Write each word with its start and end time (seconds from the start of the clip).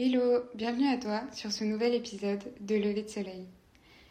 Hello, 0.00 0.44
bienvenue 0.54 0.86
à 0.86 0.96
toi 0.96 1.22
sur 1.32 1.50
ce 1.50 1.64
nouvel 1.64 1.92
épisode 1.92 2.44
de 2.60 2.76
Lever 2.76 3.02
de 3.02 3.08
Soleil. 3.08 3.48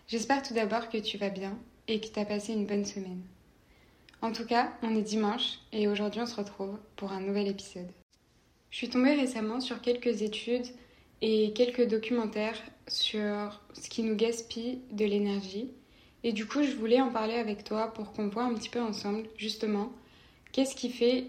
J'espère 0.09 0.43
tout 0.43 0.53
d'abord 0.53 0.89
que 0.89 0.97
tu 0.97 1.17
vas 1.17 1.29
bien 1.29 1.57
et 1.87 2.01
que 2.01 2.07
tu 2.07 2.19
as 2.19 2.25
passé 2.25 2.51
une 2.51 2.65
bonne 2.65 2.83
semaine. 2.83 3.21
En 4.21 4.33
tout 4.33 4.45
cas, 4.45 4.73
on 4.83 4.97
est 4.97 5.01
dimanche 5.01 5.59
et 5.71 5.87
aujourd'hui 5.87 6.19
on 6.19 6.25
se 6.25 6.35
retrouve 6.35 6.77
pour 6.97 7.13
un 7.13 7.21
nouvel 7.21 7.47
épisode. 7.47 7.87
Je 8.69 8.75
suis 8.75 8.89
tombée 8.89 9.13
récemment 9.13 9.61
sur 9.61 9.79
quelques 9.79 10.23
études 10.23 10.67
et 11.21 11.53
quelques 11.53 11.87
documentaires 11.87 12.61
sur 12.89 13.61
ce 13.71 13.87
qui 13.87 14.03
nous 14.03 14.17
gaspille 14.17 14.81
de 14.91 15.05
l'énergie. 15.05 15.71
Et 16.25 16.33
du 16.33 16.45
coup, 16.47 16.63
je 16.63 16.75
voulais 16.75 16.99
en 16.99 17.13
parler 17.13 17.35
avec 17.35 17.63
toi 17.63 17.93
pour 17.93 18.11
qu'on 18.11 18.27
voit 18.27 18.43
un 18.43 18.55
petit 18.55 18.67
peu 18.67 18.81
ensemble, 18.81 19.23
justement, 19.37 19.93
qu'est-ce 20.51 20.75
qui 20.75 20.89
fait 20.89 21.27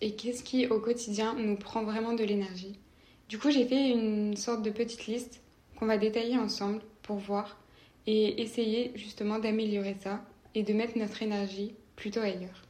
et 0.00 0.16
qu'est-ce 0.16 0.42
qui, 0.42 0.66
au 0.66 0.80
quotidien, 0.80 1.34
nous 1.34 1.54
prend 1.54 1.84
vraiment 1.84 2.14
de 2.14 2.24
l'énergie. 2.24 2.80
Du 3.28 3.38
coup, 3.38 3.50
j'ai 3.50 3.66
fait 3.66 3.90
une 3.90 4.36
sorte 4.36 4.62
de 4.62 4.70
petite 4.70 5.06
liste 5.06 5.40
qu'on 5.76 5.86
va 5.86 5.96
détailler 5.96 6.38
ensemble 6.38 6.80
pour 7.02 7.16
voir 7.16 7.58
et 8.06 8.42
essayer 8.42 8.92
justement 8.94 9.38
d'améliorer 9.38 9.96
ça 10.02 10.22
et 10.54 10.62
de 10.62 10.72
mettre 10.72 10.98
notre 10.98 11.22
énergie 11.22 11.74
plutôt 11.96 12.20
ailleurs. 12.20 12.62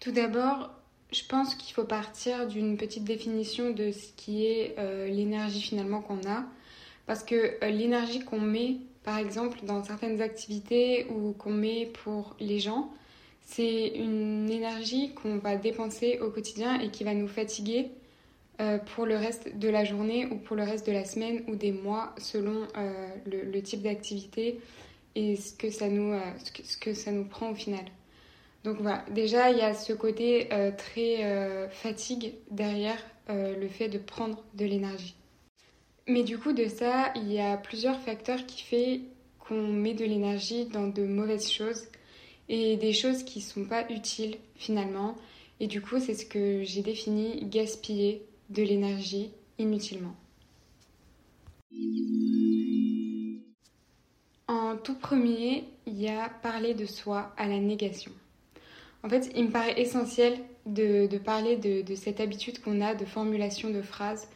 Tout 0.00 0.12
d'abord, 0.12 0.70
je 1.12 1.22
pense 1.28 1.54
qu'il 1.54 1.74
faut 1.74 1.84
partir 1.84 2.46
d'une 2.46 2.76
petite 2.76 3.04
définition 3.04 3.70
de 3.70 3.92
ce 3.92 4.12
qui 4.16 4.46
est 4.46 4.74
euh, 4.78 5.08
l'énergie 5.08 5.60
finalement 5.60 6.00
qu'on 6.00 6.20
a. 6.28 6.44
Parce 7.06 7.24
que 7.24 7.34
euh, 7.64 7.70
l'énergie 7.70 8.20
qu'on 8.20 8.40
met, 8.40 8.76
par 9.04 9.18
exemple, 9.18 9.58
dans 9.64 9.82
certaines 9.82 10.20
activités 10.20 11.06
ou 11.10 11.32
qu'on 11.32 11.52
met 11.52 11.90
pour 12.04 12.36
les 12.40 12.60
gens, 12.60 12.90
c'est 13.48 13.88
une 13.88 14.50
énergie 14.50 15.14
qu'on 15.14 15.38
va 15.38 15.56
dépenser 15.56 16.18
au 16.20 16.30
quotidien 16.30 16.78
et 16.80 16.90
qui 16.90 17.02
va 17.02 17.14
nous 17.14 17.28
fatiguer 17.28 17.90
euh, 18.60 18.76
pour 18.76 19.06
le 19.06 19.16
reste 19.16 19.56
de 19.56 19.68
la 19.70 19.84
journée 19.84 20.26
ou 20.26 20.36
pour 20.36 20.54
le 20.54 20.64
reste 20.64 20.86
de 20.86 20.92
la 20.92 21.06
semaine 21.06 21.42
ou 21.48 21.56
des 21.56 21.72
mois 21.72 22.14
selon 22.18 22.68
euh, 22.76 23.08
le, 23.24 23.62
type 23.62 23.80
d'activité 23.80 24.60
et 25.14 25.36
ce 25.36 25.54
que, 25.54 25.70
ça 25.70 25.88
nous, 25.88 26.12
euh, 26.12 26.20
ce, 26.62 26.76
que, 26.76 26.92
ça 26.92 27.10
nous 27.10 27.24
prend 27.24 27.50
au 27.50 27.54
final. 27.54 27.84
Donc 28.64 28.82
voilà, 28.82 29.02
déjà 29.10 29.50
il 29.50 29.56
y 29.56 29.62
a 29.62 29.72
ce 29.72 29.94
côté 29.94 30.48
très 30.76 31.70
fatigue 31.70 32.34
derrière 32.50 32.98
le 33.28 33.68
fait 33.68 33.88
de 33.88 33.98
prendre 33.98 34.44
de 34.54 34.66
l'énergie. 34.66 35.14
Mais 36.06 36.22
du 36.22 36.38
coup 36.38 36.52
de 36.52 36.66
ça, 36.66 37.12
il 37.14 37.32
y 37.32 37.40
a 37.40 37.56
plusieurs 37.56 38.00
facteurs 38.00 38.44
qui 38.46 38.64
font 38.64 39.00
qu'on 39.38 39.68
met 39.68 39.94
de 39.94 40.04
l'énergie 40.04 40.66
dans 40.66 40.88
de 40.88 41.04
mauvaises 41.04 41.50
choses 41.50 41.84
et 42.48 42.76
des 42.76 42.92
choses 42.92 43.22
qui 43.22 43.40
sont 43.40 43.64
pas 43.64 43.90
utiles 43.90 44.36
finalement. 44.56 45.16
Et 45.60 45.66
du 45.66 45.80
coup, 45.80 45.98
c'est 45.98 46.14
ce 46.14 46.24
que 46.24 46.62
j'ai 46.62 46.82
défini 46.82 47.44
gaspiller 47.44 48.22
de 48.50 48.62
l'énergie 48.62 49.30
inutilement. 49.58 50.14
En 54.46 54.76
tout 54.76 54.94
premier, 54.94 55.64
il 55.86 56.00
y 56.00 56.08
a 56.08 56.28
parler 56.42 56.74
de 56.74 56.86
soi 56.86 57.34
à 57.36 57.46
la 57.46 57.58
négation. 57.58 58.12
En 59.02 59.08
fait, 59.08 59.30
il 59.36 59.46
me 59.46 59.50
paraît 59.50 59.80
essentiel 59.80 60.38
de, 60.66 61.06
parler 61.18 61.56
de, 61.56 61.94
cette 61.94 62.20
habitude 62.20 62.60
qu'on 62.60 62.80
a 62.80 62.94
de 62.94 63.04
formulation 63.04 63.70
de 63.70 63.82
phrases 63.82 64.28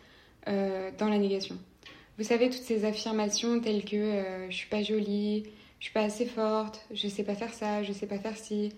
euh, 0.48 0.91
dans 0.98 1.08
la 1.08 1.19
négation. 1.19 1.56
Vous 2.19 2.24
savez, 2.24 2.50
toutes 2.50 2.62
ces 2.62 2.84
affirmations 2.84 3.60
telles 3.60 3.84
que 3.84 3.97
euh, 3.97 4.50
je 4.50 4.56
suis 4.56 4.69
pas 4.69 4.82
jolie, 4.82 5.44
je 5.83 5.86
suis 5.86 5.94
pas 5.94 6.05
assez 6.05 6.27
forte, 6.27 6.86
je 6.92 7.08
sais 7.08 7.25
pas 7.25 7.34
faire 7.34 7.52
ça, 7.52 7.83
je 7.83 7.92
sais 7.92 8.06
pas 8.06 8.20
faire 8.20 8.36
ci, 8.36 8.72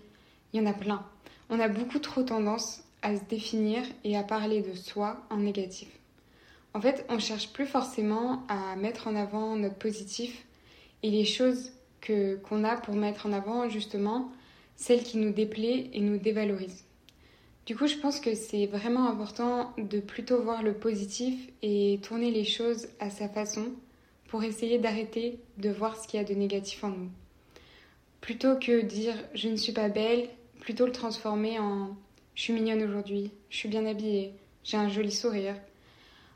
il 0.51 0.59
y 0.59 0.63
en 0.63 0.65
a 0.65 0.73
plein. 0.73 1.05
On 1.51 1.59
a 1.59 1.67
beaucoup 1.67 1.99
trop 1.99 2.23
tendance 2.23 2.81
à 3.03 3.15
se 3.15 3.23
définir 3.25 3.83
et 4.03 4.17
à 4.17 4.23
parler 4.23 4.63
de 4.63 4.73
soi 4.73 5.23
en 5.29 5.37
négatif. 5.37 5.87
En 6.73 6.81
fait, 6.81 7.05
on 7.07 7.19
cherche 7.19 7.53
plus 7.53 7.67
forcément 7.67 8.41
à 8.47 8.75
mettre 8.75 9.07
en 9.07 9.15
avant 9.15 9.55
notre 9.55 9.75
positif 9.75 10.47
et 11.03 11.11
les 11.11 11.25
choses 11.25 11.73
que 12.01 12.37
qu'on 12.37 12.63
a 12.63 12.75
pour 12.75 12.95
mettre 12.95 13.27
en 13.27 13.33
avant 13.33 13.69
justement 13.69 14.31
celles 14.75 15.03
qui 15.03 15.17
nous 15.17 15.31
déplaient 15.31 15.91
et 15.93 16.01
nous 16.01 16.17
dévalorisent. 16.17 16.85
Du 17.67 17.77
coup, 17.77 17.85
je 17.85 17.97
pense 17.97 18.19
que 18.19 18.33
c'est 18.33 18.65
vraiment 18.65 19.07
important 19.07 19.75
de 19.77 19.99
plutôt 19.99 20.41
voir 20.41 20.63
le 20.63 20.73
positif 20.73 21.51
et 21.61 21.99
tourner 22.01 22.31
les 22.31 22.45
choses 22.45 22.87
à 22.99 23.11
sa 23.11 23.29
façon 23.29 23.73
pour 24.27 24.43
essayer 24.43 24.77
d'arrêter 24.77 25.39
de 25.57 25.69
voir 25.69 25.97
ce 25.97 26.07
qu'il 26.07 26.19
y 26.19 26.23
a 26.23 26.25
de 26.25 26.33
négatif 26.33 26.83
en 26.83 26.89
nous. 26.89 27.09
Plutôt 28.21 28.57
que 28.57 28.81
dire 28.81 29.15
je 29.33 29.49
ne 29.49 29.55
suis 29.55 29.73
pas 29.73 29.89
belle, 29.89 30.29
plutôt 30.59 30.85
le 30.85 30.91
transformer 30.91 31.59
en 31.59 31.95
je 32.35 32.41
suis 32.41 32.53
mignonne 32.53 32.83
aujourd'hui, 32.83 33.31
je 33.49 33.57
suis 33.57 33.69
bien 33.69 33.85
habillée, 33.85 34.33
j'ai 34.63 34.75
un 34.75 34.89
joli 34.89 35.11
sourire. 35.11 35.55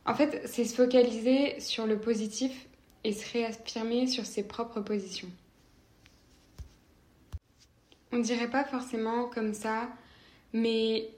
En 0.06 0.16
fait, 0.16 0.42
c'est 0.46 0.64
se 0.64 0.74
focaliser 0.74 1.60
sur 1.60 1.86
le 1.86 2.00
positif 2.00 2.68
et 3.04 3.12
se 3.12 3.30
réaffirmer 3.34 4.08
sur 4.08 4.26
ses 4.26 4.44
propres 4.44 4.80
positions. 4.80 5.28
On 8.12 8.20
dirait 8.20 8.50
pas 8.50 8.64
forcément 8.64 9.28
comme 9.28 9.54
ça, 9.54 9.90
mais 10.54 11.10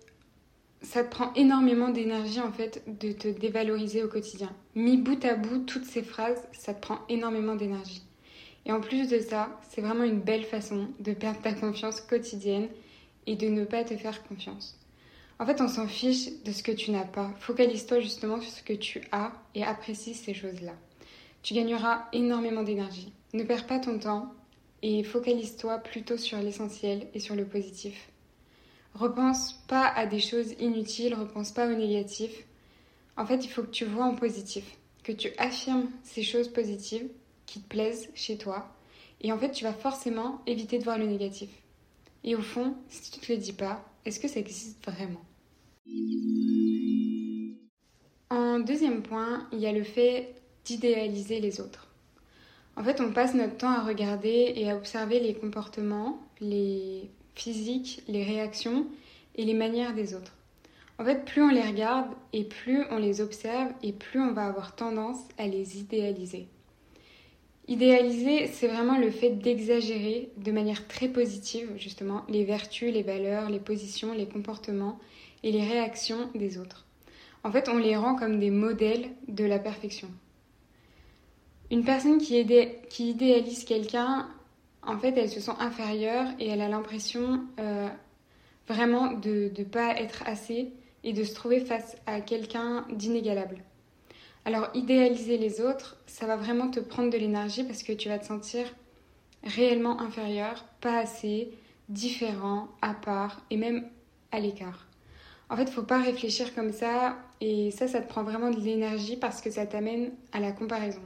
ça 0.82 1.04
te 1.04 1.12
prend 1.12 1.34
énormément 1.34 1.90
d'énergie 1.90 2.40
en 2.40 2.52
fait 2.52 2.84
de 2.88 3.12
te 3.12 3.28
dévaloriser 3.28 4.04
au 4.04 4.08
quotidien. 4.08 4.52
Mis 4.76 4.98
bout 4.98 5.24
à 5.26 5.36
bout, 5.36 5.60
toutes 5.60 5.86
ces 5.86 6.04
phrases, 6.04 6.48
ça 6.54 6.74
te 6.74 6.82
prend 6.82 7.00
énormément 7.08 7.56
d'énergie. 7.56 8.04
Et 8.66 8.72
en 8.72 8.82
plus 8.82 9.08
de 9.08 9.20
ça, 9.20 9.60
c'est 9.70 9.82
vraiment 9.82 10.04
une 10.04 10.20
belle 10.20 10.44
façon 10.44 10.88
de 11.00 11.14
perdre 11.14 11.42
ta 11.42 11.54
confiance 11.54 12.02
quotidienne 12.02 12.68
et 13.28 13.36
de 13.36 13.48
ne 13.48 13.66
pas 13.66 13.84
te 13.84 13.96
faire 13.96 14.24
confiance. 14.24 14.78
En 15.40 15.46
fait, 15.46 15.62
on 15.62 15.68
s'en 15.68 15.88
fiche 15.88 16.44
de 16.44 16.52
ce 16.52 16.62
que 16.62 16.72
tu 16.72 16.92
n'as 16.92 17.06
pas. 17.06 17.32
Focalise-toi 17.40 18.00
justement 18.00 18.40
sur 18.40 18.52
ce 18.52 18.62
que 18.62 18.74
tu 18.74 19.02
as 19.12 19.32
et 19.56 19.64
apprécie 19.64 20.14
ces 20.14 20.36
choses-là. 20.36 20.74
Tu 21.42 21.56
gagneras 21.56 22.06
énormément 22.14 22.62
d'énergie. 22.62 23.12
Ne 23.34 23.44
perds 23.44 23.66
pas 23.66 23.80
ton 23.80 23.98
temps 23.98 24.34
et 24.84 25.04
focalise-toi 25.04 25.80
plutôt 25.80 26.18
sur 26.18 26.38
l'essentiel 26.38 27.08
et 27.16 27.20
sur 27.20 27.36
le 27.36 27.46
positif. 27.46 28.11
Repense 28.94 29.54
pas 29.68 29.88
à 29.88 30.06
des 30.06 30.20
choses 30.20 30.54
inutiles, 30.60 31.16
repense 31.16 31.52
pas 31.52 31.68
au 31.68 31.76
négatif. 31.76 32.32
En 33.18 33.26
fait, 33.26 33.46
il 33.46 33.50
faut 33.50 33.64
que 33.64 33.72
tu 33.72 33.86
vois 33.86 34.06
en 34.06 34.16
positif, 34.16 34.78
que 35.04 35.12
tu 35.12 35.30
affirmes 35.38 35.90
ces 36.04 36.24
choses 36.24 36.50
positives 36.50 37.10
qui 37.46 37.62
te 37.62 37.68
plaisent 37.68 38.10
chez 38.16 38.38
toi. 38.38 38.74
Et 39.22 39.32
en 39.32 39.38
fait, 39.38 39.52
tu 39.52 39.64
vas 39.64 39.74
forcément 39.74 40.42
éviter 40.46 40.80
de 40.80 40.84
voir 40.84 40.98
le 40.98 41.08
négatif. 41.08 41.50
Et 42.24 42.36
au 42.36 42.42
fond, 42.42 42.76
si 42.90 43.12
tu 43.12 43.20
ne 43.20 43.26
te 43.26 43.32
le 43.32 43.38
dis 43.38 43.54
pas, 43.54 43.84
est-ce 44.06 44.20
que 44.20 44.28
ça 44.28 44.40
existe 44.40 44.84
vraiment? 44.86 45.22
En 48.30 48.60
deuxième 48.60 49.02
point, 49.02 49.48
il 49.52 49.60
y 49.60 49.68
a 49.68 49.72
le 49.72 49.84
fait 49.84 50.36
d'idéaliser 50.66 51.40
les 51.40 51.60
autres. 51.60 51.88
En 52.76 52.84
fait, 52.84 53.02
on 53.02 53.12
passe 53.12 53.34
notre 53.34 53.58
temps 53.58 53.72
à 53.72 53.84
regarder 53.84 54.54
et 54.56 54.70
à 54.70 54.78
observer 54.78 55.20
les 55.20 55.34
comportements, 55.34 56.20
les 56.40 57.10
physiques, 57.36 58.04
les 58.08 58.24
réactions 58.24 58.88
et 59.36 59.46
les 59.46 59.54
manières 59.54 59.94
des 59.94 60.14
autres. 60.14 60.36
En 61.00 61.06
fait, 61.06 61.26
plus 61.26 61.42
on 61.42 61.50
les 61.50 61.62
regarde 61.62 62.12
et 62.32 62.44
plus 62.44 62.84
on 62.92 62.98
les 62.98 63.22
observe 63.22 63.72
et 63.82 63.92
plus 63.92 64.20
on 64.20 64.34
va 64.34 64.46
avoir 64.46 64.76
tendance 64.76 65.20
à 65.38 65.48
les 65.48 65.80
idéaliser. 65.80 66.48
Idéaliser, 67.68 68.48
c'est 68.48 68.68
vraiment 68.68 68.98
le 68.98 69.10
fait 69.10 69.32
d'exagérer 69.32 70.30
de 70.38 70.52
manière 70.52 70.88
très 70.88 71.08
positive, 71.08 71.72
justement, 71.78 72.24
les 72.28 72.44
vertus, 72.44 72.94
les 72.94 73.04
valeurs, 73.04 73.50
les 73.50 73.60
positions, 73.60 74.14
les 74.14 74.28
comportements 74.28 75.00
et 75.44 75.52
les 75.52 75.64
réactions 75.64 76.30
des 76.36 76.58
autres. 76.58 76.86
En 77.44 77.52
fait, 77.52 77.70
on 77.70 77.78
les 77.78 77.96
rend 77.96 78.16
comme 78.16 78.40
des 78.40 78.52
modèles 78.52 79.10
de 79.28 79.46
la 79.46 79.58
perfection. 79.58 80.10
Une 81.72 81.86
personne 81.86 82.18
qui, 82.18 82.38
idéalise 83.00 83.64
quelqu'un, 83.64 84.28
en 84.84 84.98
fait, 84.98 85.16
elle 85.18 85.30
se 85.30 85.40
sent 85.40 85.52
inférieure 85.60 86.26
et 86.40 86.48
elle 86.48 86.62
a 86.62 86.68
l'impression 86.68 87.46
euh, 87.60 87.88
vraiment 88.68 89.12
de 89.12 89.52
ne 89.58 89.64
pas 89.64 89.96
être 89.96 90.24
assez 90.26 90.74
et 91.04 91.14
de 91.14 91.24
se 91.24 91.34
trouver 91.34 91.60
face 91.60 91.98
à 92.06 92.22
quelqu'un 92.22 92.86
d'inégalable. 92.92 93.58
Alors 94.46 94.70
idéaliser 94.74 95.38
les 95.38 95.62
autres, 95.62 95.98
ça 96.08 96.26
va 96.26 96.36
vraiment 96.36 96.70
te 96.70 96.80
prendre 96.80 97.12
de 97.12 97.18
l'énergie 97.18 97.64
parce 97.64 97.84
que 97.84 97.94
tu 97.94 98.10
vas 98.10 98.18
te 98.18 98.26
sentir 98.26 98.66
réellement 99.44 100.02
inférieur, 100.02 100.66
pas 100.82 101.00
assez, 101.00 101.52
différent, 101.90 102.70
à 102.82 102.94
part 102.94 103.42
et 103.50 103.58
même 103.58 103.88
à 104.32 104.40
l'écart. 104.40 104.88
En 105.50 105.58
fait, 105.58 105.64
il 105.64 105.72
faut 105.72 105.84
pas 105.84 106.02
réfléchir 106.02 106.56
comme 106.56 106.72
ça 106.72 107.18
et 107.42 107.72
ça, 107.72 107.88
ça 107.88 108.02
te 108.02 108.08
prend 108.08 108.24
vraiment 108.24 108.50
de 108.50 108.60
l'énergie 108.60 109.18
parce 109.18 109.42
que 109.42 109.52
ça 109.52 109.66
t'amène 109.66 110.12
à 110.32 110.40
la 110.40 110.54
comparaison. 110.54 111.02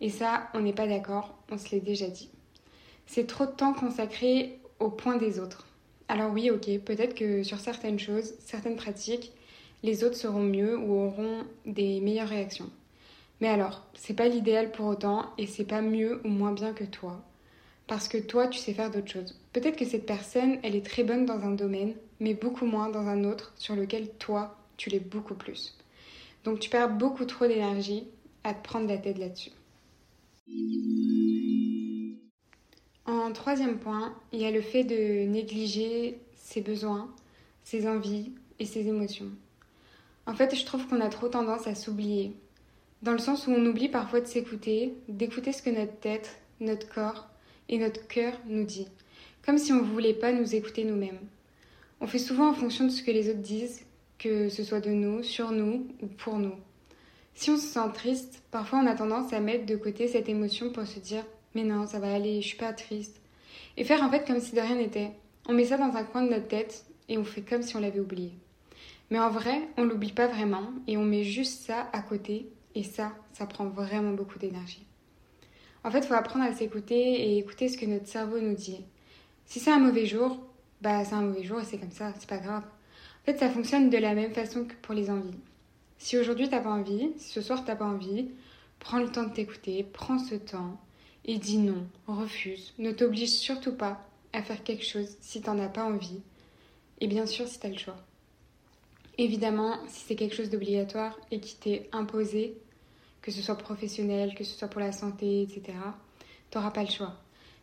Et 0.00 0.10
ça, 0.10 0.48
on 0.54 0.60
n'est 0.60 0.72
pas 0.72 0.86
d'accord, 0.86 1.36
on 1.50 1.58
se 1.58 1.70
l'est 1.70 1.80
déjà 1.80 2.06
dit. 2.06 2.30
C'est 3.08 3.26
trop 3.26 3.46
de 3.46 3.50
temps 3.52 3.72
consacré 3.72 4.58
au 4.80 4.90
point 4.90 5.16
des 5.16 5.40
autres. 5.40 5.66
Alors 6.08 6.30
oui, 6.30 6.50
ok, 6.50 6.68
peut-être 6.84 7.14
que 7.14 7.42
sur 7.42 7.58
certaines 7.58 7.98
choses, 7.98 8.34
certaines 8.38 8.76
pratiques, 8.76 9.32
les 9.82 10.04
autres 10.04 10.16
seront 10.16 10.42
mieux 10.42 10.76
ou 10.78 10.92
auront 10.92 11.44
des 11.64 12.00
meilleures 12.02 12.28
réactions. 12.28 12.68
Mais 13.40 13.48
alors, 13.48 13.86
c'est 13.94 14.12
pas 14.12 14.28
l'idéal 14.28 14.72
pour 14.72 14.84
autant 14.84 15.30
et 15.38 15.46
c'est 15.46 15.64
pas 15.64 15.80
mieux 15.80 16.20
ou 16.22 16.28
moins 16.28 16.52
bien 16.52 16.74
que 16.74 16.84
toi. 16.84 17.24
Parce 17.86 18.08
que 18.08 18.18
toi, 18.18 18.46
tu 18.46 18.58
sais 18.58 18.74
faire 18.74 18.90
d'autres 18.90 19.10
choses. 19.10 19.40
Peut-être 19.54 19.78
que 19.78 19.86
cette 19.86 20.04
personne, 20.04 20.58
elle 20.62 20.76
est 20.76 20.84
très 20.84 21.02
bonne 21.02 21.24
dans 21.24 21.40
un 21.40 21.52
domaine, 21.52 21.94
mais 22.20 22.34
beaucoup 22.34 22.66
moins 22.66 22.90
dans 22.90 23.06
un 23.06 23.24
autre 23.24 23.54
sur 23.56 23.74
lequel 23.74 24.10
toi, 24.18 24.54
tu 24.76 24.90
l'es 24.90 25.00
beaucoup 25.00 25.34
plus. 25.34 25.78
Donc 26.44 26.60
tu 26.60 26.68
perds 26.68 26.90
beaucoup 26.90 27.24
trop 27.24 27.46
d'énergie 27.46 28.04
à 28.44 28.52
te 28.52 28.62
prendre 28.62 28.86
la 28.86 28.98
tête 28.98 29.16
là-dessus. 29.16 29.52
En 33.08 33.32
troisième 33.32 33.78
point, 33.78 34.14
il 34.32 34.40
y 34.40 34.44
a 34.44 34.50
le 34.50 34.60
fait 34.60 34.84
de 34.84 35.24
négliger 35.24 36.18
ses 36.36 36.60
besoins, 36.60 37.08
ses 37.64 37.88
envies 37.88 38.32
et 38.58 38.66
ses 38.66 38.86
émotions. 38.86 39.30
En 40.26 40.34
fait, 40.34 40.54
je 40.54 40.66
trouve 40.66 40.86
qu'on 40.86 41.00
a 41.00 41.08
trop 41.08 41.28
tendance 41.28 41.66
à 41.66 41.74
s'oublier, 41.74 42.34
dans 43.00 43.12
le 43.12 43.18
sens 43.18 43.46
où 43.46 43.50
on 43.50 43.64
oublie 43.64 43.88
parfois 43.88 44.20
de 44.20 44.26
s'écouter, 44.26 44.92
d'écouter 45.08 45.54
ce 45.54 45.62
que 45.62 45.70
notre 45.70 45.98
tête, 45.98 46.38
notre 46.60 46.86
corps 46.86 47.28
et 47.70 47.78
notre 47.78 48.06
cœur 48.08 48.34
nous 48.46 48.64
dit, 48.64 48.88
comme 49.42 49.56
si 49.56 49.72
on 49.72 49.76
ne 49.76 49.90
voulait 49.90 50.12
pas 50.12 50.32
nous 50.32 50.54
écouter 50.54 50.84
nous-mêmes. 50.84 51.20
On 52.02 52.06
fait 52.06 52.18
souvent 52.18 52.50
en 52.50 52.54
fonction 52.54 52.84
de 52.84 52.90
ce 52.90 53.02
que 53.02 53.10
les 53.10 53.30
autres 53.30 53.40
disent, 53.40 53.86
que 54.18 54.50
ce 54.50 54.62
soit 54.62 54.80
de 54.80 54.90
nous, 54.90 55.22
sur 55.22 55.50
nous 55.50 55.86
ou 56.02 56.08
pour 56.08 56.38
nous. 56.38 56.56
Si 57.34 57.48
on 57.48 57.56
se 57.56 57.68
sent 57.68 57.90
triste, 57.94 58.42
parfois 58.50 58.80
on 58.80 58.86
a 58.86 58.94
tendance 58.94 59.32
à 59.32 59.40
mettre 59.40 59.64
de 59.64 59.76
côté 59.76 60.08
cette 60.08 60.28
émotion 60.28 60.72
pour 60.72 60.86
se 60.86 60.98
dire 60.98 61.24
mais 61.58 61.64
non, 61.64 61.86
ça 61.88 61.98
va 61.98 62.14
aller, 62.14 62.40
je 62.40 62.46
suis 62.46 62.56
pas 62.56 62.72
triste. 62.72 63.20
Et 63.76 63.82
faire 63.82 64.02
en 64.04 64.10
fait 64.10 64.24
comme 64.24 64.38
si 64.38 64.54
de 64.54 64.60
rien 64.60 64.76
n'était. 64.76 65.10
On 65.48 65.52
met 65.52 65.64
ça 65.64 65.76
dans 65.76 65.96
un 65.96 66.04
coin 66.04 66.22
de 66.22 66.30
notre 66.30 66.46
tête 66.46 66.84
et 67.08 67.18
on 67.18 67.24
fait 67.24 67.42
comme 67.42 67.62
si 67.62 67.74
on 67.74 67.80
l'avait 67.80 67.98
oublié. 67.98 68.32
Mais 69.10 69.18
en 69.18 69.28
vrai, 69.28 69.62
on 69.76 69.84
l'oublie 69.84 70.12
pas 70.12 70.28
vraiment 70.28 70.70
et 70.86 70.96
on 70.96 71.04
met 71.04 71.24
juste 71.24 71.62
ça 71.66 71.88
à 71.92 72.00
côté 72.00 72.48
et 72.76 72.84
ça, 72.84 73.12
ça 73.32 73.46
prend 73.46 73.66
vraiment 73.66 74.12
beaucoup 74.12 74.38
d'énergie. 74.38 74.86
En 75.82 75.90
fait, 75.90 75.98
il 75.98 76.06
faut 76.06 76.14
apprendre 76.14 76.44
à 76.44 76.52
s'écouter 76.52 76.94
et 76.94 77.38
écouter 77.38 77.68
ce 77.68 77.76
que 77.76 77.86
notre 77.86 78.06
cerveau 78.06 78.38
nous 78.38 78.54
dit. 78.54 78.84
Si 79.44 79.58
c'est 79.58 79.72
un 79.72 79.80
mauvais 79.80 80.06
jour, 80.06 80.38
bah 80.80 81.04
c'est 81.04 81.14
un 81.14 81.22
mauvais 81.22 81.42
jour 81.42 81.58
et 81.58 81.64
c'est 81.64 81.78
comme 81.78 81.90
ça, 81.90 82.12
c'est 82.20 82.28
pas 82.28 82.38
grave. 82.38 82.62
En 83.22 83.24
fait, 83.24 83.38
ça 83.38 83.50
fonctionne 83.50 83.90
de 83.90 83.98
la 83.98 84.14
même 84.14 84.32
façon 84.32 84.64
que 84.64 84.74
pour 84.82 84.94
les 84.94 85.10
envies. 85.10 85.40
Si 85.98 86.16
aujourd'hui 86.16 86.48
t'as 86.48 86.60
pas 86.60 86.70
envie, 86.70 87.10
si 87.16 87.30
ce 87.32 87.40
soir 87.40 87.64
t'as 87.64 87.74
pas 87.74 87.86
envie, 87.86 88.28
prends 88.78 89.00
le 89.00 89.10
temps 89.10 89.24
de 89.24 89.32
t'écouter, 89.32 89.84
prends 89.92 90.20
ce 90.20 90.36
temps 90.36 90.78
et 91.24 91.38
dis 91.38 91.58
non, 91.58 91.86
refuse, 92.06 92.72
ne 92.78 92.92
t'oblige 92.92 93.30
surtout 93.30 93.74
pas 93.74 94.06
à 94.32 94.42
faire 94.42 94.62
quelque 94.62 94.84
chose 94.84 95.16
si 95.20 95.40
t'en 95.40 95.58
as 95.58 95.68
pas 95.68 95.84
envie 95.84 96.20
et 97.00 97.06
bien 97.06 97.26
sûr 97.26 97.46
si 97.46 97.58
t'as 97.58 97.68
le 97.68 97.78
choix. 97.78 97.96
Évidemment, 99.18 99.76
si 99.88 100.04
c'est 100.06 100.16
quelque 100.16 100.34
chose 100.34 100.50
d'obligatoire 100.50 101.18
et 101.30 101.40
qui 101.40 101.56
t'est 101.56 101.88
imposé, 101.92 102.56
que 103.20 103.30
ce 103.30 103.42
soit 103.42 103.58
professionnel, 103.58 104.34
que 104.34 104.44
ce 104.44 104.56
soit 104.56 104.68
pour 104.68 104.80
la 104.80 104.92
santé, 104.92 105.42
etc., 105.42 105.76
t'auras 106.50 106.70
pas 106.70 106.84
le 106.84 106.90
choix. 106.90 107.16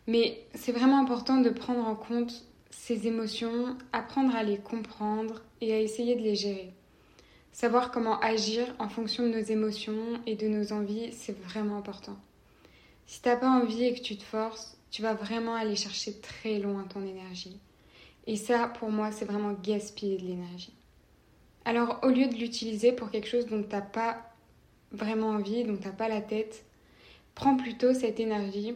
Mais 0.06 0.44
c'est 0.54 0.72
vraiment 0.72 1.00
important 1.00 1.40
de 1.40 1.50
prendre 1.50 1.86
en 1.86 1.96
compte 1.96 2.44
ces 2.70 3.06
émotions, 3.06 3.76
apprendre 3.92 4.36
à 4.36 4.42
les 4.42 4.58
comprendre 4.58 5.42
et 5.60 5.72
à 5.72 5.80
essayer 5.80 6.14
de 6.14 6.20
les 6.20 6.36
gérer. 6.36 6.72
Savoir 7.52 7.90
comment 7.90 8.20
agir 8.20 8.66
en 8.78 8.88
fonction 8.88 9.22
de 9.22 9.30
nos 9.30 9.42
émotions 9.42 10.20
et 10.26 10.36
de 10.36 10.46
nos 10.46 10.72
envies, 10.72 11.10
c'est 11.12 11.36
vraiment 11.40 11.78
important. 11.78 12.18
Si 13.06 13.22
t'as 13.22 13.36
pas 13.36 13.48
envie 13.48 13.84
et 13.84 13.94
que 13.94 14.02
tu 14.02 14.16
te 14.16 14.22
forces, 14.22 14.76
tu 14.90 15.02
vas 15.02 15.14
vraiment 15.14 15.54
aller 15.54 15.76
chercher 15.76 16.18
très 16.20 16.58
loin 16.58 16.84
ton 16.84 17.04
énergie. 17.06 17.58
Et 18.26 18.36
ça, 18.36 18.66
pour 18.66 18.90
moi, 18.90 19.12
c'est 19.12 19.24
vraiment 19.24 19.52
gaspiller 19.52 20.18
de 20.18 20.26
l'énergie. 20.26 20.74
Alors, 21.64 22.00
au 22.02 22.08
lieu 22.08 22.26
de 22.26 22.34
l'utiliser 22.34 22.92
pour 22.92 23.10
quelque 23.10 23.28
chose 23.28 23.46
dont 23.46 23.62
t'as 23.62 23.80
pas 23.80 24.34
vraiment 24.92 25.28
envie, 25.28 25.64
dont 25.64 25.76
t'as 25.76 25.90
pas 25.90 26.08
la 26.08 26.20
tête, 26.20 26.64
prends 27.34 27.56
plutôt 27.56 27.94
cette 27.94 28.20
énergie 28.20 28.74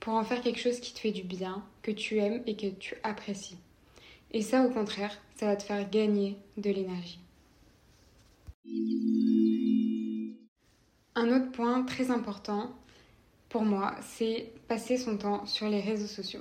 pour 0.00 0.14
en 0.14 0.24
faire 0.24 0.42
quelque 0.42 0.60
chose 0.60 0.80
qui 0.80 0.92
te 0.92 0.98
fait 0.98 1.12
du 1.12 1.22
bien, 1.22 1.64
que 1.82 1.90
tu 1.90 2.18
aimes 2.18 2.42
et 2.46 2.56
que 2.56 2.66
tu 2.66 2.96
apprécies. 3.02 3.58
Et 4.32 4.42
ça, 4.42 4.66
au 4.66 4.70
contraire, 4.70 5.16
ça 5.36 5.46
va 5.46 5.56
te 5.56 5.62
faire 5.62 5.88
gagner 5.88 6.36
de 6.56 6.70
l'énergie. 6.70 7.20
Un 11.14 11.28
autre 11.28 11.52
point 11.52 11.84
très 11.84 12.10
important 12.10 12.74
pour 13.54 13.62
moi, 13.62 13.94
c'est 14.00 14.50
passer 14.66 14.96
son 14.96 15.16
temps 15.16 15.46
sur 15.46 15.68
les 15.68 15.80
réseaux 15.80 16.08
sociaux. 16.08 16.40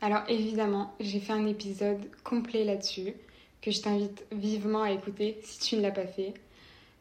Alors 0.00 0.22
évidemment, 0.30 0.94
j'ai 0.98 1.20
fait 1.20 1.34
un 1.34 1.46
épisode 1.46 2.00
complet 2.22 2.64
là-dessus 2.64 3.12
que 3.60 3.70
je 3.70 3.82
t'invite 3.82 4.24
vivement 4.32 4.82
à 4.82 4.92
écouter 4.92 5.38
si 5.42 5.58
tu 5.60 5.76
ne 5.76 5.82
l'as 5.82 5.90
pas 5.90 6.06
fait. 6.06 6.32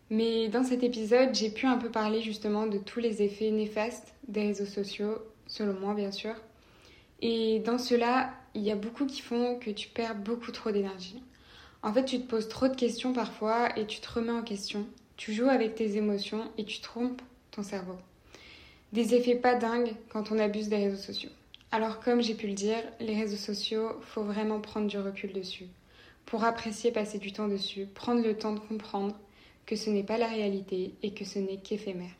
Mais 0.09 0.49
dans 0.49 0.65
cet 0.65 0.83
épisode, 0.83 1.33
j'ai 1.33 1.49
pu 1.49 1.65
un 1.65 1.77
peu 1.77 1.89
parler 1.89 2.21
justement 2.21 2.67
de 2.67 2.77
tous 2.77 2.99
les 2.99 3.21
effets 3.21 3.51
néfastes 3.51 4.13
des 4.27 4.47
réseaux 4.47 4.65
sociaux 4.65 5.19
selon 5.47 5.79
moi 5.79 5.93
bien 5.93 6.11
sûr. 6.11 6.35
Et 7.21 7.59
dans 7.59 7.77
cela, 7.77 8.33
il 8.55 8.63
y 8.63 8.71
a 8.71 8.75
beaucoup 8.75 9.05
qui 9.05 9.21
font 9.21 9.57
que 9.59 9.71
tu 9.71 9.87
perds 9.87 10.15
beaucoup 10.15 10.51
trop 10.51 10.71
d'énergie. 10.71 11.23
En 11.83 11.93
fait, 11.93 12.03
tu 12.03 12.19
te 12.19 12.27
poses 12.27 12.49
trop 12.49 12.67
de 12.67 12.75
questions 12.75 13.13
parfois 13.13 13.79
et 13.79 13.85
tu 13.87 14.01
te 14.01 14.11
remets 14.11 14.33
en 14.33 14.43
question. 14.43 14.85
Tu 15.15 15.31
joues 15.31 15.47
avec 15.47 15.75
tes 15.75 15.95
émotions 15.95 16.51
et 16.57 16.65
tu 16.65 16.81
trompes 16.81 17.21
ton 17.51 17.63
cerveau. 17.63 17.95
Des 18.93 19.15
effets 19.15 19.33
pas 19.33 19.55
dingues 19.55 19.95
quand 20.09 20.31
on 20.31 20.37
abuse 20.37 20.69
des 20.69 20.77
réseaux 20.77 21.01
sociaux. 21.01 21.31
Alors 21.71 21.99
comme 21.99 22.21
j'ai 22.21 22.35
pu 22.35 22.45
le 22.45 22.53
dire, 22.53 22.77
les 22.99 23.15
réseaux 23.15 23.37
sociaux, 23.37 23.89
faut 24.01 24.21
vraiment 24.21 24.59
prendre 24.59 24.85
du 24.85 24.99
recul 24.99 25.33
dessus. 25.33 25.65
Pour 26.27 26.43
apprécier 26.43 26.91
passer 26.91 27.17
du 27.17 27.31
temps 27.31 27.47
dessus, 27.47 27.87
prendre 27.87 28.21
le 28.21 28.37
temps 28.37 28.53
de 28.53 28.59
comprendre 28.59 29.17
que 29.65 29.75
ce 29.75 29.89
n'est 29.89 30.03
pas 30.03 30.19
la 30.19 30.27
réalité 30.27 30.93
et 31.01 31.11
que 31.11 31.25
ce 31.25 31.39
n'est 31.39 31.57
qu'éphémère. 31.57 32.13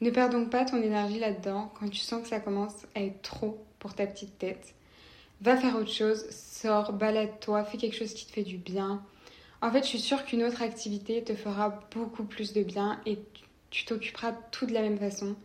Ne 0.00 0.10
perds 0.10 0.30
donc 0.30 0.50
pas 0.50 0.64
ton 0.64 0.82
énergie 0.82 1.20
là-dedans 1.20 1.70
quand 1.78 1.88
tu 1.88 2.00
sens 2.00 2.22
que 2.22 2.28
ça 2.30 2.40
commence 2.40 2.84
à 2.96 3.02
être 3.02 3.22
trop 3.22 3.64
pour 3.78 3.94
ta 3.94 4.08
petite 4.08 4.36
tête. 4.38 4.74
Va 5.40 5.56
faire 5.56 5.76
autre 5.76 5.92
chose, 5.92 6.28
sors, 6.30 6.94
balade-toi, 6.94 7.62
fais 7.62 7.78
quelque 7.78 7.96
chose 7.96 8.12
qui 8.12 8.26
te 8.26 8.32
fait 8.32 8.42
du 8.42 8.56
bien. 8.56 9.04
En 9.62 9.70
fait, 9.70 9.84
je 9.84 9.88
suis 9.90 10.00
sûre 10.00 10.24
qu'une 10.24 10.42
autre 10.42 10.62
activité 10.62 11.22
te 11.22 11.36
fera 11.36 11.78
beaucoup 11.94 12.24
plus 12.24 12.54
de 12.54 12.64
bien 12.64 13.00
et 13.06 13.20
tu 13.70 13.84
t'occuperas 13.84 14.32
tout 14.50 14.66
de 14.66 14.72
la 14.72 14.82
même 14.82 14.98
façon 14.98 15.36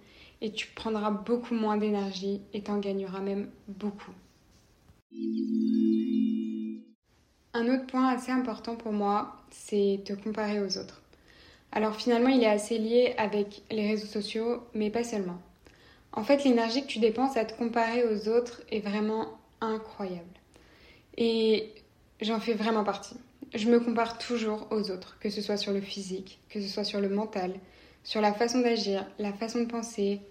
et 0.42 0.52
tu 0.52 0.68
prendras 0.68 1.12
beaucoup 1.12 1.54
moins 1.54 1.78
d'énergie 1.78 2.42
et 2.54 2.62
t'en 2.62 2.80
gagneras 2.80 3.22
même 3.22 3.50
beaucoup. 3.68 4.12
Un 7.54 7.68
autre 7.68 7.86
point 7.88 8.08
assez 8.10 8.32
important 8.32 8.76
pour 8.76 8.92
moi, 8.94 9.36
c'est 9.52 10.02
te 10.06 10.14
comparer 10.14 10.62
aux 10.62 10.78
autres. 10.78 11.02
Alors 11.72 11.96
finalement, 11.96 12.30
il 12.30 12.44
est 12.44 12.48
assez 12.48 12.78
lié 12.78 13.14
avec 13.18 13.62
les 13.72 13.88
réseaux 13.88 14.08
sociaux, 14.08 14.64
mais 14.74 14.90
pas 14.90 15.04
seulement. 15.04 15.40
En 16.14 16.24
fait, 16.24 16.44
l'énergie 16.44 16.82
que 16.82 16.88
tu 16.88 17.00
dépenses 17.00 17.38
à 17.38 17.46
te 17.46 17.58
comparer 17.58 18.04
aux 18.06 18.28
autres 18.28 18.62
est 18.70 18.82
vraiment 18.82 19.38
incroyable. 19.62 20.26
Et 21.18 21.74
j'en 22.20 22.40
fais 22.40 22.54
vraiment 22.54 22.84
partie. 22.84 23.16
Je 23.54 23.70
me 23.70 23.80
compare 23.80 24.18
toujours 24.18 24.68
aux 24.72 24.92
autres, 24.92 25.18
que 25.20 25.30
ce 25.30 25.42
soit 25.42 25.58
sur 25.58 25.72
le 25.72 25.82
physique, 25.82 26.40
que 26.50 26.62
ce 26.62 26.68
soit 26.68 26.84
sur 26.84 27.00
le 27.02 27.10
mental, 27.10 27.54
sur 28.04 28.22
la 28.22 28.34
façon 28.34 28.60
d'agir, 28.60 29.06
la 29.20 29.34
façon 29.34 29.60
de 29.60 29.66
penser. 29.66 30.22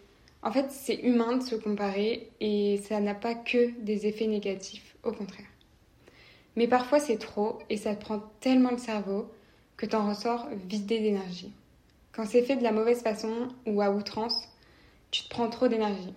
En 0.43 0.53
fait, 0.53 0.71
c'est 0.71 0.95
humain 0.95 1.37
de 1.37 1.43
se 1.43 1.55
comparer 1.55 2.31
et 2.41 2.81
ça 2.89 3.01
n'a 3.01 3.15
pas 3.15 3.35
que 3.35 3.79
des 3.81 4.07
effets 4.07 4.27
négatifs, 4.27 4.97
au 5.03 5.13
contraire. 5.13 5.47
Mais 6.57 6.67
parfois 6.67 6.99
c'est 6.99 7.19
trop 7.19 7.59
et 7.69 7.77
ça 7.77 7.95
te 7.95 8.01
prend 8.01 8.23
tellement 8.41 8.71
le 8.71 8.79
cerveau 8.79 9.31
que 9.77 9.87
t'en 9.87 10.09
ressors 10.09 10.49
vidé 10.67 11.01
d'énergie. 11.01 11.53
Quand 12.13 12.27
c'est 12.27 12.43
fait 12.43 12.57
de 12.57 12.63
la 12.63 12.73
mauvaise 12.73 13.03
façon 13.03 13.49
ou 13.67 13.81
à 13.83 13.91
outrance, 13.91 14.49
tu 15.11 15.25
te 15.25 15.29
prends 15.29 15.49
trop 15.49 15.69
d'énergie. 15.69 16.15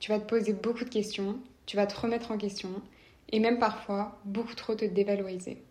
Tu 0.00 0.10
vas 0.10 0.18
te 0.18 0.28
poser 0.28 0.52
beaucoup 0.52 0.84
de 0.84 0.90
questions, 0.90 1.38
tu 1.66 1.76
vas 1.76 1.86
te 1.86 1.98
remettre 1.98 2.30
en 2.30 2.38
question 2.38 2.70
et 3.32 3.38
même 3.38 3.58
parfois 3.58 4.18
beaucoup 4.24 4.54
trop 4.54 4.74
te 4.74 4.84
dévaloriser. 4.84 5.62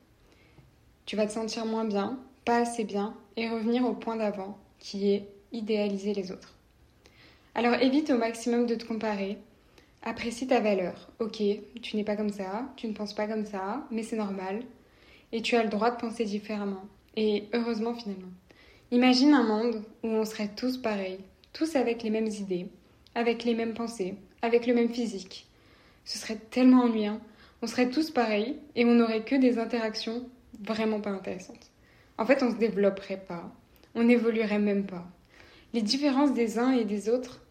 Tu 1.06 1.16
vas 1.16 1.28
te 1.28 1.34
sentir 1.34 1.66
moins 1.66 1.86
bien, 1.86 2.20
pas 2.46 2.58
assez 2.58 2.84
bien 2.84 3.16
et 3.36 3.50
revenir 3.50 3.86
au 3.86 3.94
point 3.94 4.16
d'avant 4.16 4.58
qui 4.80 5.12
est 5.12 5.28
idéaliser 5.52 6.14
les 6.14 6.32
autres. 6.32 6.59
Alors 7.56 7.76
évite 7.76 8.10
au 8.10 8.18
maximum 8.18 8.66
de 8.66 8.76
te 8.76 8.86
comparer. 8.86 9.38
Apprécie 10.02 10.48
ta 10.48 10.60
valeur. 10.60 11.10
Ok, 11.20 11.42
tu 11.82 11.98
n'es 11.98 12.04
pas 12.04 12.16
comme 12.16 12.32
ça, 12.32 12.70
tu 12.78 12.88
ne 12.88 12.94
penses 12.94 13.14
pas 13.14 13.28
comme 13.28 13.46
ça, 13.46 13.86
mais 13.92 14.04
c'est 14.04 14.16
normal. 14.16 14.62
Et 15.32 15.42
tu 15.42 15.56
as 15.56 15.64
le 15.64 15.70
droit 15.70 15.92
de 15.92 16.00
penser 16.00 16.26
différemment. 16.26 16.84
Et 17.18 17.46
heureusement 17.54 17.94
finalement. 17.94 18.32
Imagine 18.92 19.34
un 19.34 19.44
monde 19.44 19.84
où 20.04 20.08
on 20.08 20.26
serait 20.26 20.50
tous 20.56 20.78
pareils, 20.78 21.20
tous 21.54 21.76
avec 21.76 22.02
les 22.02 22.10
mêmes 22.10 22.28
idées, 22.28 22.68
avec 23.14 23.44
les 23.44 23.54
mêmes 23.54 23.74
pensées, 23.74 24.16
avec 24.42 24.66
le 24.66 24.74
même 24.74 24.90
physique. 24.90 25.48
Ce 26.06 26.18
serait 26.18 26.40
tellement 26.50 26.84
ennuyant. 26.84 27.20
On 27.62 27.68
serait 27.68 27.90
tous 27.90 28.10
pareils 28.10 28.56
et 28.76 28.86
on 28.86 28.96
n'aurait 28.96 29.26
que 29.26 29.36
des 29.36 29.60
interactions 29.60 30.28
vraiment 30.62 31.02
pas 31.02 31.12
intéressantes. 31.12 31.72
En 32.18 32.26
fait, 32.26 32.42
on 32.42 32.52
se 32.52 32.58
développerait 32.58 33.24
pas, 33.28 33.52
on 33.96 34.04
n'évoluerait 34.04 34.60
même 34.60 34.86
pas. 34.86 35.08
Les 35.72 35.84
différences 35.84 36.34
des 36.34 36.58
uns 36.58 36.72
et 36.72 36.84
des 36.84 37.10
autres 37.10 37.42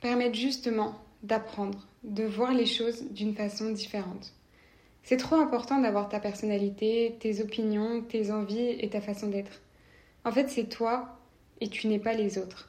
permettent 0.00 0.36
justement 0.36 0.94
d'apprendre, 1.24 1.88
de 2.04 2.22
voir 2.22 2.54
les 2.54 2.64
choses 2.66 3.10
d'une 3.10 3.34
façon 3.34 3.70
différente. 3.70 4.32
C'est 5.02 5.16
trop 5.16 5.34
important 5.34 5.80
d'avoir 5.80 6.08
ta 6.08 6.20
personnalité, 6.20 7.16
tes 7.18 7.40
opinions, 7.40 8.02
tes 8.02 8.30
envies 8.30 8.76
et 8.78 8.88
ta 8.88 9.00
façon 9.00 9.28
d'être. 9.28 9.60
En 10.24 10.30
fait, 10.30 10.48
c'est 10.48 10.68
toi 10.68 11.18
et 11.60 11.68
tu 11.68 11.88
n'es 11.88 11.98
pas 11.98 12.12
les 12.12 12.38
autres. 12.38 12.68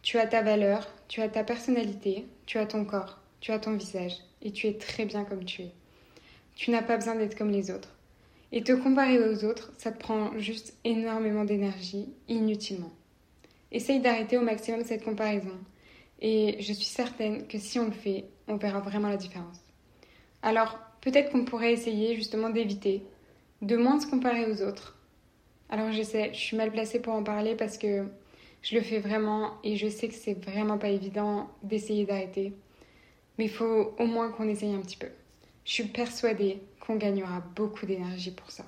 Tu 0.00 0.18
as 0.18 0.26
ta 0.26 0.40
valeur, 0.40 0.88
tu 1.08 1.20
as 1.20 1.28
ta 1.28 1.44
personnalité, 1.44 2.26
tu 2.46 2.56
as 2.56 2.66
ton 2.66 2.86
corps, 2.86 3.20
tu 3.40 3.52
as 3.52 3.58
ton 3.58 3.76
visage 3.76 4.16
et 4.40 4.50
tu 4.50 4.66
es 4.66 4.78
très 4.78 5.04
bien 5.04 5.24
comme 5.24 5.44
tu 5.44 5.62
es. 5.62 5.72
Tu 6.54 6.70
n'as 6.70 6.82
pas 6.82 6.96
besoin 6.96 7.16
d'être 7.16 7.36
comme 7.36 7.50
les 7.50 7.70
autres. 7.70 7.94
Et 8.50 8.62
te 8.62 8.72
comparer 8.72 9.18
aux 9.18 9.44
autres, 9.44 9.72
ça 9.76 9.92
te 9.92 9.98
prend 9.98 10.38
juste 10.38 10.74
énormément 10.84 11.44
d'énergie, 11.44 12.08
inutilement. 12.28 12.92
Essaye 13.72 14.00
d'arrêter 14.00 14.38
au 14.38 14.42
maximum 14.42 14.84
cette 14.84 15.04
comparaison. 15.04 15.58
Et 16.20 16.56
je 16.60 16.72
suis 16.72 16.84
certaine 16.84 17.48
que 17.48 17.58
si 17.58 17.80
on 17.80 17.86
le 17.86 17.90
fait, 17.90 18.26
on 18.46 18.56
verra 18.56 18.78
vraiment 18.78 19.08
la 19.08 19.16
différence. 19.16 19.58
Alors, 20.42 20.78
peut-être 21.00 21.32
qu'on 21.32 21.44
pourrait 21.44 21.72
essayer 21.72 22.14
justement 22.14 22.50
d'éviter, 22.50 23.02
de 23.60 23.76
moins 23.76 23.98
se 23.98 24.06
comparer 24.06 24.50
aux 24.50 24.62
autres. 24.62 24.98
Alors 25.68 25.90
je 25.90 26.02
sais, 26.02 26.30
je 26.34 26.38
suis 26.38 26.56
mal 26.56 26.70
placée 26.70 27.00
pour 27.00 27.14
en 27.14 27.22
parler 27.22 27.54
parce 27.56 27.78
que 27.78 28.06
je 28.62 28.74
le 28.74 28.82
fais 28.82 29.00
vraiment 29.00 29.54
et 29.64 29.76
je 29.76 29.88
sais 29.88 30.08
que 30.08 30.14
c'est 30.14 30.34
vraiment 30.34 30.78
pas 30.78 30.90
évident 30.90 31.48
d'essayer 31.62 32.04
d'arrêter. 32.04 32.52
Mais 33.38 33.46
il 33.46 33.50
faut 33.50 33.94
au 33.98 34.06
moins 34.06 34.30
qu'on 34.30 34.48
essaye 34.48 34.74
un 34.74 34.80
petit 34.80 34.98
peu. 34.98 35.08
Je 35.64 35.72
suis 35.72 35.84
persuadée 35.84 36.60
qu'on 36.80 36.96
gagnera 36.96 37.40
beaucoup 37.56 37.86
d'énergie 37.86 38.32
pour 38.32 38.50
ça. 38.50 38.64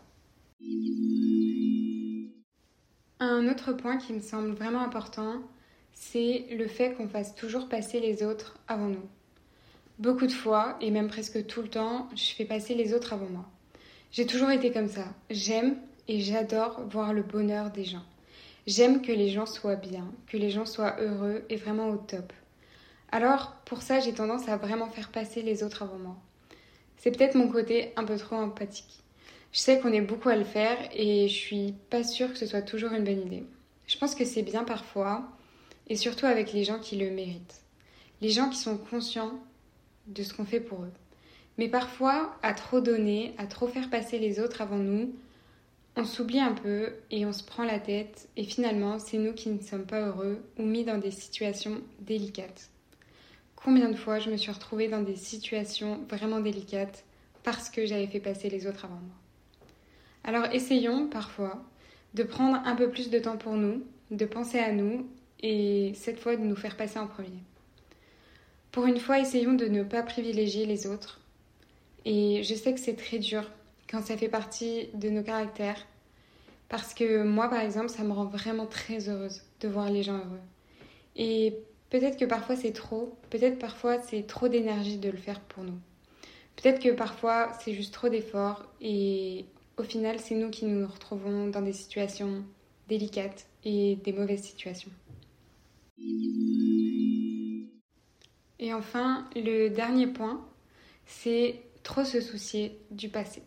Un 3.21 3.49
autre 3.49 3.73
point 3.73 3.97
qui 3.97 4.13
me 4.13 4.21
semble 4.21 4.51
vraiment 4.51 4.81
important, 4.81 5.41
c'est 5.93 6.47
le 6.51 6.67
fait 6.67 6.95
qu'on 6.95 7.09
fasse 7.09 7.35
toujours 7.37 7.69
passer 7.69 8.01
les 8.01 8.25
autres 8.25 8.59
avant 8.67 8.89
nous. 8.89 9.09
Beaucoup 10.01 10.27
de 10.27 10.33
fois, 10.33 10.77
et 10.81 10.91
même 10.91 11.07
presque 11.07 11.47
tout 11.47 11.63
le 11.63 11.69
temps, 11.69 12.09
je 12.17 12.35
fais 12.35 12.45
passer 12.45 12.75
les 12.75 12.93
autres 12.93 13.13
avant 13.13 13.29
moi. 13.29 13.49
J'ai 14.11 14.27
toujours 14.27 14.51
été 14.51 14.73
comme 14.73 14.89
ça. 14.89 15.05
J'aime 15.31 15.77
et 16.09 16.21
j'adore 16.21 16.81
voir 16.89 17.13
le 17.13 17.23
bonheur 17.23 17.71
des 17.71 17.85
gens. 17.85 18.03
J'aime 18.67 19.01
que 19.01 19.13
les 19.13 19.29
gens 19.29 19.47
soient 19.47 19.77
bien, 19.77 20.11
que 20.27 20.37
les 20.37 20.51
gens 20.51 20.67
soient 20.67 21.01
heureux 21.01 21.45
et 21.49 21.57
vraiment 21.57 21.91
au 21.91 21.97
top. 21.97 22.33
Alors, 23.13 23.55
pour 23.65 23.83
ça, 23.83 24.01
j'ai 24.01 24.13
tendance 24.13 24.49
à 24.49 24.57
vraiment 24.57 24.91
faire 24.91 25.11
passer 25.11 25.43
les 25.43 25.63
autres 25.63 25.85
avant 25.85 25.99
moi. 25.99 26.17
C'est 26.97 27.17
peut-être 27.17 27.37
mon 27.37 27.49
côté 27.49 27.93
un 27.97 28.05
peu 28.05 28.17
trop 28.17 28.37
empathique. 28.37 29.04
Je 29.55 29.61
sais 29.61 29.79
qu'on 29.79 29.93
est 29.93 30.01
beaucoup 30.01 30.31
à 30.31 30.35
le 30.35 30.43
faire 30.43 30.77
et 30.93 31.29
je 31.29 31.33
suis 31.33 31.75
pas 31.89 32.03
sûre 32.03 32.33
que 32.33 32.39
ce 32.39 32.45
soit 32.45 32.61
toujours 32.61 32.91
une 32.91 33.05
bonne 33.05 33.25
idée. 33.25 33.45
Je 33.87 33.97
pense 33.97 34.17
que 34.17 34.25
c'est 34.25 34.43
bien 34.43 34.65
parfois, 34.65 35.29
et 35.87 35.95
surtout 35.95 36.27
avec 36.27 36.53
les 36.53 36.65
gens 36.65 36.81
qui 36.81 36.97
le 36.97 37.13
méritent. 37.13 37.63
Les 38.21 38.31
gens 38.31 38.49
qui 38.49 38.59
sont 38.59 38.77
conscients 38.77 39.39
de 40.09 40.25
ce 40.25 40.35
qu'on 40.35 40.45
fait 40.45 40.59
pour 40.59 40.83
eux. 40.83 40.93
Mais 41.57 41.69
parfois, 41.69 42.37
à 42.43 42.53
trop 42.53 42.81
donner, 42.81 43.33
à 43.39 43.47
trop 43.47 43.69
faire 43.69 43.91
passer 43.91 44.19
les 44.19 44.41
autres 44.41 44.61
avant 44.61 44.79
nous, 44.79 45.15
on 45.95 46.05
s'oublie 46.05 46.41
un 46.41 46.55
peu 46.55 46.93
et 47.13 47.25
on 47.25 47.33
se 47.33 47.45
prend 47.45 47.63
la 47.63 47.79
tête 47.79 48.29
et 48.37 48.43
finalement 48.43 48.99
c'est 48.99 49.19
nous 49.19 49.35
qui 49.35 49.51
ne 49.51 49.63
sommes 49.63 49.87
pas 49.87 50.01
heureux 50.01 50.43
ou 50.59 50.65
mis 50.65 50.83
dans 50.83 50.99
des 50.99 51.13
situations 51.13 51.81
délicates. 52.01 52.71
Combien 53.55 53.89
de 53.89 53.97
fois 53.97 54.19
je 54.19 54.31
me 54.31 54.37
suis 54.37 54.51
retrouvée 54.51 54.89
dans 54.89 55.03
des 55.03 55.15
situations 55.15 56.01
vraiment 56.09 56.41
délicates 56.41 57.05
parce 57.45 57.71
que 57.71 57.87
j'avais 57.87 58.09
fait 58.09 58.19
passer 58.19 58.51
les 58.51 58.67
autres 58.67 58.87
avant 58.87 58.97
moi. 58.97 59.24
Alors 60.25 60.47
essayons 60.53 61.09
parfois 61.09 61.63
de 62.15 62.23
prendre 62.23 62.61
un 62.65 62.75
peu 62.75 62.89
plus 62.91 63.11
de 63.11 63.19
temps 63.19 63.37
pour 63.37 63.55
nous, 63.55 63.85
de 64.11 64.25
penser 64.25 64.59
à 64.59 64.73
nous 64.73 65.07
et 65.41 65.93
cette 65.95 66.19
fois 66.19 66.37
de 66.37 66.43
nous 66.43 66.57
faire 66.57 66.77
passer 66.77 66.99
en 66.99 67.07
premier. 67.07 67.43
Pour 68.73 68.87
une 68.87 68.99
fois, 68.99 69.21
essayons 69.21 69.53
de 69.53 69.67
ne 69.67 69.85
pas 69.85 70.03
privilégier 70.03 70.67
les 70.67 70.87
autres. 70.87 71.21
Et 72.05 72.43
je 72.43 72.55
sais 72.55 72.75
que 72.75 72.81
c'est 72.81 72.97
très 72.97 73.19
dur 73.19 73.49
quand 73.89 74.03
ça 74.03 74.17
fait 74.17 74.29
partie 74.29 74.89
de 74.95 75.11
nos 75.11 75.23
caractères. 75.23 75.87
Parce 76.69 76.95
que 76.95 77.23
moi, 77.23 77.49
par 77.49 77.61
exemple, 77.61 77.89
ça 77.89 78.03
me 78.03 78.13
rend 78.13 78.25
vraiment 78.25 78.67
très 78.67 79.09
heureuse 79.09 79.43
de 79.61 79.69
voir 79.69 79.91
les 79.91 80.03
gens 80.03 80.17
heureux. 80.17 80.41
Et 81.15 81.55
peut-être 81.91 82.19
que 82.19 82.25
parfois 82.25 82.57
c'est 82.57 82.73
trop, 82.73 83.17
peut-être 83.31 83.59
parfois 83.59 84.01
c'est 84.01 84.27
trop 84.27 84.49
d'énergie 84.49 84.99
de 84.99 85.11
le 85.11 85.19
faire 85.19 85.41
pour 85.41 85.63
nous. 85.63 85.79
Peut-être 86.57 86.83
que 86.83 86.91
parfois 86.91 87.53
c'est 87.61 87.75
juste 87.75 87.95
trop 87.95 88.09
d'efforts 88.09 88.65
et 88.81 89.45
au 89.77 89.83
final 89.83 90.19
c'est 90.21 90.35
nous 90.35 90.51
qui 90.51 90.67
nous 90.67 90.87
retrouvons 90.87 91.49
dans 91.49 91.63
des 91.63 91.73
situations 91.73 92.45
délicates 92.89 93.47
et 93.65 93.97
des 93.97 94.13
mauvaises 94.13 94.43
situations. 94.43 94.91
Et 98.59 98.73
enfin, 98.73 99.29
le 99.37 99.69
dernier 99.69 100.07
point, 100.07 100.45
c'est 101.07 101.61
trop 101.83 102.05
se 102.05 102.21
soucier 102.21 102.79
du 102.91 103.09
passé. 103.09 103.43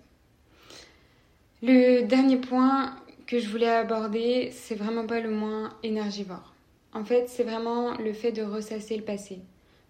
Le 1.62 2.04
dernier 2.04 2.38
point 2.38 2.96
que 3.26 3.40
je 3.40 3.50
voulais 3.50 3.70
aborder, 3.70 4.52
c'est 4.52 4.76
vraiment 4.76 5.06
pas 5.06 5.20
le 5.20 5.32
moins 5.32 5.76
énergivore. 5.84 6.54
En 6.94 7.04
fait, 7.04 7.30
c'est 7.30 7.44
vraiment 7.44 7.98
le 7.98 8.14
fait 8.14 8.32
de 8.32 8.44
ressasser 8.44 8.96
le 8.96 9.04
passé, 9.04 9.40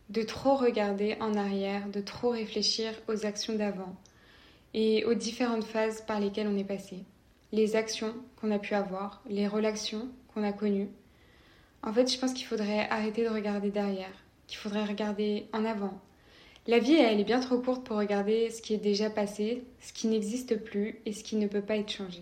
de 0.09 0.23
trop 0.23 0.55
regarder 0.55 1.17
en 1.19 1.35
arrière, 1.35 1.87
de 1.89 2.01
trop 2.01 2.29
réfléchir 2.29 2.93
aux 3.07 3.25
actions 3.25 3.55
d'avant 3.55 3.95
et 4.79 5.03
aux 5.05 5.15
différentes 5.15 5.63
phases 5.63 6.01
par 6.01 6.19
lesquelles 6.19 6.47
on 6.47 6.55
est 6.55 6.63
passé, 6.63 6.97
les 7.51 7.75
actions 7.75 8.13
qu'on 8.39 8.51
a 8.51 8.59
pu 8.59 8.75
avoir, 8.75 9.23
les 9.27 9.47
relations 9.47 10.07
qu'on 10.31 10.43
a 10.43 10.51
connues. 10.51 10.89
En 11.81 11.91
fait, 11.91 12.13
je 12.13 12.19
pense 12.19 12.31
qu'il 12.31 12.45
faudrait 12.45 12.87
arrêter 12.91 13.23
de 13.23 13.29
regarder 13.29 13.71
derrière, 13.71 14.13
qu'il 14.45 14.59
faudrait 14.59 14.85
regarder 14.85 15.47
en 15.51 15.65
avant. 15.65 15.99
La 16.67 16.77
vie, 16.77 16.93
elle 16.93 17.19
est 17.19 17.23
bien 17.23 17.39
trop 17.39 17.57
courte 17.57 17.87
pour 17.87 17.97
regarder 17.97 18.51
ce 18.51 18.61
qui 18.61 18.75
est 18.75 18.77
déjà 18.77 19.09
passé, 19.09 19.63
ce 19.81 19.93
qui 19.93 20.05
n'existe 20.05 20.63
plus 20.63 20.99
et 21.07 21.11
ce 21.13 21.23
qui 21.23 21.37
ne 21.37 21.47
peut 21.47 21.61
pas 21.61 21.77
être 21.77 21.91
changé. 21.91 22.21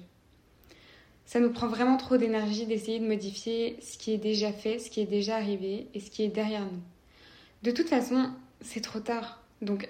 Ça 1.26 1.42
nous 1.42 1.52
prend 1.52 1.68
vraiment 1.68 1.98
trop 1.98 2.16
d'énergie 2.16 2.68
d'essayer 2.68 3.00
de 3.00 3.08
modifier 3.08 3.78
ce 3.82 3.98
qui 3.98 4.14
est 4.14 4.18
déjà 4.18 4.54
fait, 4.54 4.80
ce 4.80 4.90
qui 4.90 5.02
est 5.02 5.06
déjà 5.06 5.36
arrivé 5.36 5.90
et 5.94 6.00
ce 6.00 6.10
qui 6.10 6.24
est 6.24 6.30
derrière 6.30 6.64
nous. 6.64 6.84
De 7.64 7.72
toute 7.72 7.90
façon, 7.90 8.30
c'est 8.62 8.80
trop 8.82 9.02
tard. 9.02 9.44
Donc, 9.62 9.90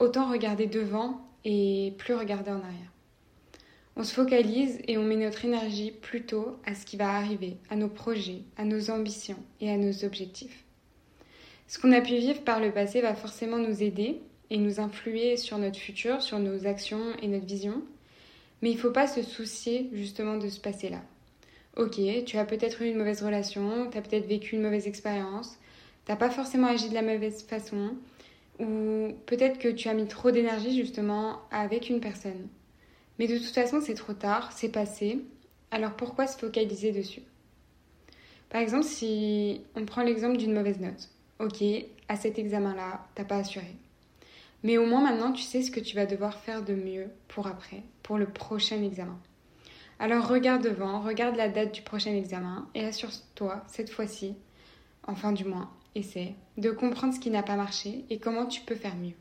autant 0.00 0.28
regarder 0.32 0.66
devant 0.66 1.22
et 1.48 1.94
plus 1.96 2.14
regarder 2.14 2.50
en 2.50 2.60
arrière. 2.60 2.92
On 3.94 4.02
se 4.02 4.12
focalise 4.12 4.80
et 4.88 4.98
on 4.98 5.04
met 5.04 5.16
notre 5.16 5.44
énergie 5.44 5.92
plutôt 5.92 6.58
à 6.66 6.74
ce 6.74 6.84
qui 6.84 6.96
va 6.96 7.14
arriver, 7.14 7.56
à 7.70 7.76
nos 7.76 7.88
projets, 7.88 8.42
à 8.58 8.64
nos 8.64 8.90
ambitions 8.90 9.38
et 9.60 9.70
à 9.70 9.78
nos 9.78 10.04
objectifs. 10.04 10.64
Ce 11.68 11.78
qu'on 11.78 11.92
a 11.92 12.00
pu 12.00 12.16
vivre 12.16 12.42
par 12.42 12.60
le 12.60 12.72
passé 12.72 13.00
va 13.00 13.14
forcément 13.14 13.58
nous 13.58 13.82
aider 13.82 14.20
et 14.50 14.58
nous 14.58 14.80
influer 14.80 15.36
sur 15.36 15.56
notre 15.58 15.78
futur, 15.78 16.20
sur 16.20 16.40
nos 16.40 16.66
actions 16.66 17.16
et 17.22 17.28
notre 17.28 17.46
vision. 17.46 17.80
Mais 18.60 18.70
il 18.70 18.74
ne 18.74 18.80
faut 18.80 18.90
pas 18.90 19.06
se 19.06 19.22
soucier 19.22 19.88
justement 19.92 20.38
de 20.38 20.48
ce 20.48 20.60
passé-là. 20.60 21.00
Ok, 21.76 22.00
tu 22.26 22.38
as 22.38 22.44
peut-être 22.44 22.82
eu 22.82 22.90
une 22.90 22.98
mauvaise 22.98 23.22
relation, 23.22 23.88
tu 23.90 23.96
as 23.96 24.02
peut-être 24.02 24.26
vécu 24.26 24.56
une 24.56 24.62
mauvaise 24.62 24.88
expérience, 24.88 25.58
tu 26.06 26.10
n'as 26.10 26.16
pas 26.16 26.30
forcément 26.30 26.68
agi 26.68 26.88
de 26.88 26.94
la 26.94 27.02
mauvaise 27.02 27.44
façon, 27.44 27.96
ou 28.58 29.12
peut-être 29.26 29.58
que 29.58 29.68
tu 29.68 29.88
as 29.88 29.94
mis 29.94 30.06
trop 30.06 30.30
d'énergie 30.30 30.76
justement 30.76 31.40
avec 31.50 31.90
une 31.90 32.00
personne. 32.00 32.48
Mais 33.18 33.26
de 33.26 33.36
toute 33.36 33.54
façon, 33.54 33.80
c'est 33.80 33.94
trop 33.94 34.12
tard, 34.12 34.52
c'est 34.52 34.70
passé, 34.70 35.20
alors 35.70 35.92
pourquoi 35.92 36.26
se 36.26 36.38
focaliser 36.38 36.92
dessus? 36.92 37.22
Par 38.48 38.60
exemple, 38.60 38.84
si 38.84 39.62
on 39.74 39.84
prend 39.84 40.02
l'exemple 40.02 40.36
d'une 40.36 40.52
mauvaise 40.52 40.80
note 40.80 41.10
ok, 41.38 41.62
à 42.08 42.16
cet 42.16 42.38
examen-là, 42.38 43.06
t'as 43.14 43.24
pas 43.24 43.36
assuré. 43.36 43.74
Mais 44.62 44.78
au 44.78 44.86
moins 44.86 45.02
maintenant, 45.02 45.32
tu 45.32 45.42
sais 45.42 45.62
ce 45.62 45.70
que 45.70 45.80
tu 45.80 45.96
vas 45.96 46.06
devoir 46.06 46.38
faire 46.38 46.62
de 46.62 46.74
mieux 46.74 47.08
pour 47.28 47.46
après, 47.46 47.82
pour 48.02 48.18
le 48.18 48.26
prochain 48.26 48.82
examen. 48.82 49.18
Alors 49.98 50.28
regarde 50.28 50.62
devant, 50.62 51.00
regarde 51.00 51.36
la 51.36 51.48
date 51.48 51.74
du 51.74 51.82
prochain 51.82 52.14
examen 52.14 52.68
et 52.74 52.84
assure-toi, 52.84 53.64
cette 53.68 53.90
fois-ci, 53.90 54.34
enfin 55.06 55.32
du 55.32 55.44
moins, 55.44 55.70
essaie 55.96 56.34
de 56.56 56.70
comprendre 56.70 57.14
ce 57.14 57.20
qui 57.20 57.30
n'a 57.30 57.42
pas 57.42 57.56
marché 57.56 58.04
et 58.10 58.18
comment 58.18 58.46
tu 58.46 58.60
peux 58.60 58.74
faire 58.74 58.96
mieux. 58.96 59.14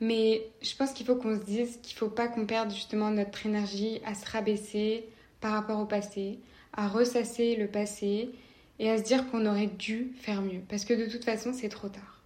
Mais 0.00 0.42
je 0.62 0.74
pense 0.76 0.92
qu'il 0.92 1.06
faut 1.06 1.16
qu'on 1.16 1.38
se 1.38 1.44
dise 1.44 1.78
qu'il 1.82 1.94
ne 1.94 1.98
faut 1.98 2.08
pas 2.08 2.28
qu'on 2.28 2.46
perde 2.46 2.70
justement 2.70 3.10
notre 3.10 3.44
énergie 3.46 4.00
à 4.04 4.14
se 4.14 4.30
rabaisser 4.30 5.04
par 5.40 5.52
rapport 5.52 5.80
au 5.80 5.86
passé, 5.86 6.38
à 6.72 6.88
ressasser 6.88 7.56
le 7.56 7.66
passé 7.66 8.30
et 8.78 8.90
à 8.90 8.98
se 8.98 9.02
dire 9.02 9.28
qu'on 9.30 9.46
aurait 9.46 9.66
dû 9.66 10.12
faire 10.20 10.40
mieux, 10.40 10.60
parce 10.68 10.84
que 10.84 10.94
de 10.94 11.10
toute 11.10 11.24
façon, 11.24 11.52
c'est 11.52 11.68
trop 11.68 11.88
tard. 11.88 12.22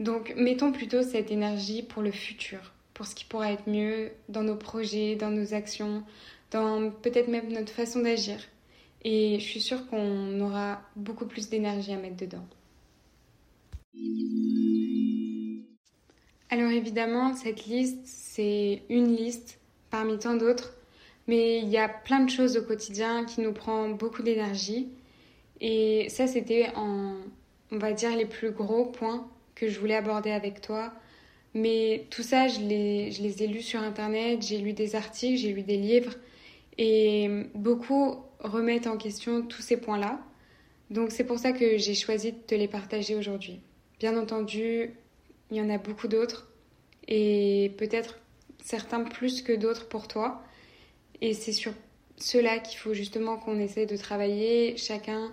Donc, 0.00 0.34
mettons 0.36 0.72
plutôt 0.72 1.02
cette 1.02 1.30
énergie 1.30 1.82
pour 1.82 2.02
le 2.02 2.12
futur, 2.12 2.72
pour 2.94 3.06
ce 3.06 3.14
qui 3.14 3.24
pourra 3.24 3.52
être 3.52 3.68
mieux 3.68 4.12
dans 4.28 4.42
nos 4.42 4.56
projets, 4.56 5.16
dans 5.16 5.30
nos 5.30 5.54
actions, 5.54 6.04
dans 6.50 6.90
peut-être 6.90 7.28
même 7.28 7.52
notre 7.52 7.72
façon 7.72 8.00
d'agir. 8.00 8.38
Et 9.04 9.38
je 9.38 9.44
suis 9.44 9.60
sûre 9.60 9.86
qu'on 9.88 10.40
aura 10.40 10.80
beaucoup 10.96 11.26
plus 11.26 11.48
d'énergie 11.50 11.92
à 11.92 11.96
mettre 11.96 12.16
dedans. 12.16 12.46
Alors 16.50 16.70
évidemment, 16.70 17.34
cette 17.34 17.66
liste, 17.66 18.00
c'est 18.04 18.82
une 18.88 19.14
liste 19.14 19.60
parmi 19.90 20.18
tant 20.18 20.34
d'autres, 20.34 20.74
mais 21.26 21.58
il 21.60 21.68
y 21.68 21.78
a 21.78 21.88
plein 21.88 22.20
de 22.20 22.30
choses 22.30 22.56
au 22.56 22.62
quotidien 22.62 23.24
qui 23.24 23.40
nous 23.40 23.52
prend 23.52 23.88
beaucoup 23.90 24.22
d'énergie 24.22 24.88
et 25.60 26.08
ça, 26.08 26.26
c'était 26.26 26.68
en, 26.76 27.16
on 27.72 27.78
va 27.78 27.92
dire, 27.92 28.16
les 28.16 28.26
plus 28.26 28.50
gros 28.50 28.86
points 28.86 29.28
que 29.54 29.68
je 29.68 29.78
voulais 29.80 29.96
aborder 29.96 30.30
avec 30.30 30.60
toi. 30.60 30.92
Mais 31.54 32.06
tout 32.10 32.22
ça, 32.22 32.48
je 32.48 32.60
je 32.60 33.22
les 33.22 33.42
ai 33.42 33.46
lus 33.46 33.62
sur 33.62 33.80
Internet, 33.80 34.42
j'ai 34.42 34.58
lu 34.58 34.72
des 34.72 34.96
articles, 34.96 35.38
j'ai 35.38 35.52
lu 35.52 35.62
des 35.62 35.76
livres. 35.78 36.14
Et 36.78 37.46
beaucoup 37.54 38.16
remettent 38.44 38.86
en 38.86 38.96
question 38.96 39.42
tous 39.42 39.62
ces 39.62 39.76
points-là. 39.76 40.20
Donc 40.90 41.10
c'est 41.10 41.24
pour 41.24 41.38
ça 41.38 41.52
que 41.52 41.78
j'ai 41.78 41.94
choisi 41.94 42.32
de 42.32 42.38
te 42.38 42.54
les 42.54 42.68
partager 42.68 43.14
aujourd'hui. 43.14 43.60
Bien 43.98 44.16
entendu, 44.18 44.94
il 45.50 45.56
y 45.56 45.60
en 45.60 45.70
a 45.70 45.78
beaucoup 45.78 46.08
d'autres. 46.08 46.50
Et 47.08 47.72
peut-être 47.78 48.18
certains 48.62 49.04
plus 49.04 49.42
que 49.42 49.52
d'autres 49.52 49.88
pour 49.88 50.08
toi. 50.08 50.42
Et 51.20 51.34
c'est 51.34 51.52
sur 51.52 51.72
cela 52.16 52.58
qu'il 52.58 52.78
faut 52.78 52.94
justement 52.94 53.36
qu'on 53.36 53.58
essaie 53.58 53.86
de 53.86 53.96
travailler, 53.96 54.76
chacun 54.76 55.32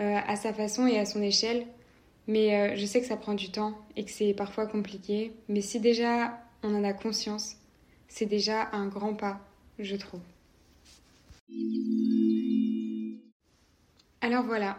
euh, 0.00 0.16
à 0.26 0.36
sa 0.36 0.52
façon 0.52 0.86
et 0.86 0.98
à 0.98 1.06
son 1.06 1.22
échelle. 1.22 1.66
Mais 2.26 2.54
euh, 2.54 2.76
je 2.76 2.86
sais 2.86 3.00
que 3.00 3.06
ça 3.06 3.16
prend 3.16 3.34
du 3.34 3.50
temps 3.50 3.78
et 3.96 4.04
que 4.04 4.10
c'est 4.10 4.34
parfois 4.34 4.66
compliqué. 4.66 5.32
Mais 5.48 5.60
si 5.60 5.80
déjà 5.80 6.40
on 6.62 6.74
en 6.74 6.84
a 6.84 6.92
conscience, 6.92 7.56
c'est 8.08 8.26
déjà 8.26 8.68
un 8.72 8.86
grand 8.86 9.14
pas, 9.14 9.40
je 9.78 9.96
trouve. 9.96 10.20
Alors 14.22 14.44
voilà, 14.44 14.76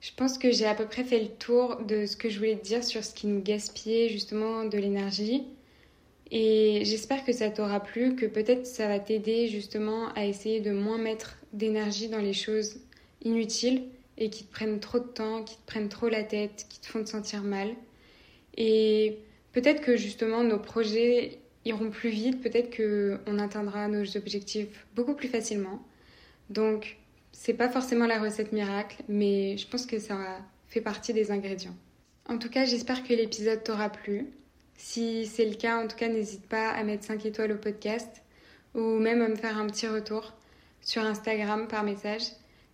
je 0.00 0.10
pense 0.16 0.38
que 0.38 0.50
j'ai 0.50 0.64
à 0.64 0.74
peu 0.74 0.86
près 0.86 1.04
fait 1.04 1.20
le 1.20 1.28
tour 1.28 1.76
de 1.82 2.06
ce 2.06 2.16
que 2.16 2.30
je 2.30 2.38
voulais 2.38 2.56
te 2.56 2.64
dire 2.64 2.82
sur 2.82 3.04
ce 3.04 3.14
qui 3.14 3.26
nous 3.26 3.42
gaspillait 3.42 4.08
justement 4.08 4.64
de 4.64 4.78
l'énergie. 4.78 5.44
Et 6.30 6.82
j'espère 6.84 7.24
que 7.24 7.32
ça 7.32 7.50
t'aura 7.50 7.80
plu, 7.80 8.16
que 8.16 8.26
peut-être 8.26 8.66
ça 8.66 8.88
va 8.88 8.98
t'aider 8.98 9.48
justement 9.48 10.08
à 10.14 10.24
essayer 10.24 10.60
de 10.60 10.72
moins 10.72 10.98
mettre 10.98 11.36
d'énergie 11.52 12.08
dans 12.08 12.20
les 12.20 12.32
choses 12.32 12.80
inutiles 13.22 13.84
et 14.16 14.30
qui 14.30 14.44
te 14.44 14.52
prennent 14.52 14.80
trop 14.80 14.98
de 14.98 15.04
temps, 15.04 15.42
qui 15.42 15.56
te 15.56 15.66
prennent 15.66 15.88
trop 15.88 16.08
la 16.08 16.24
tête, 16.24 16.66
qui 16.68 16.80
te 16.80 16.86
font 16.86 17.02
te 17.04 17.08
sentir 17.08 17.42
mal. 17.42 17.74
Et 18.56 19.18
peut-être 19.52 19.82
que 19.82 19.96
justement 19.96 20.44
nos 20.44 20.58
projets 20.58 21.38
iront 21.64 21.90
plus 21.90 22.10
vite, 22.10 22.40
peut-être 22.40 22.74
qu'on 22.76 23.38
atteindra 23.38 23.88
nos 23.88 24.16
objectifs 24.16 24.86
beaucoup 24.94 25.14
plus 25.14 25.28
facilement. 25.28 25.82
Donc 26.50 26.98
c'est 27.40 27.54
pas 27.54 27.68
forcément 27.68 28.06
la 28.06 28.20
recette 28.20 28.50
miracle, 28.50 28.96
mais 29.08 29.56
je 29.56 29.68
pense 29.68 29.86
que 29.86 30.00
ça 30.00 30.18
fait 30.66 30.80
partie 30.80 31.12
des 31.12 31.30
ingrédients. 31.30 31.76
En 32.28 32.36
tout 32.36 32.50
cas, 32.50 32.64
j'espère 32.64 33.04
que 33.04 33.14
l'épisode 33.14 33.62
t'aura 33.62 33.90
plu. 33.90 34.26
Si 34.76 35.24
c'est 35.24 35.44
le 35.44 35.54
cas, 35.54 35.80
en 35.80 35.86
tout 35.86 35.96
cas, 35.96 36.08
n'hésite 36.08 36.46
pas 36.48 36.70
à 36.70 36.82
mettre 36.82 37.04
5 37.04 37.24
étoiles 37.24 37.52
au 37.52 37.56
podcast 37.56 38.22
ou 38.74 38.80
même 38.80 39.22
à 39.22 39.28
me 39.28 39.36
faire 39.36 39.56
un 39.56 39.68
petit 39.68 39.86
retour 39.86 40.34
sur 40.80 41.02
Instagram 41.02 41.68
par 41.68 41.84
message. 41.84 42.24